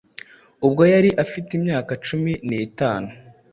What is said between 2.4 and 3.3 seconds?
nitanu